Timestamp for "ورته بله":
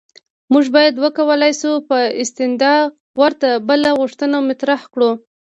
3.21-3.89